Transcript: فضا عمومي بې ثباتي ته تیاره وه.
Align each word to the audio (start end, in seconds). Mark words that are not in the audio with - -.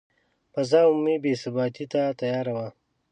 فضا 0.53 0.79
عمومي 0.89 1.15
بې 1.23 1.33
ثباتي 1.43 1.85
ته 1.91 2.01
تیاره 2.19 2.53
وه. 2.57 2.67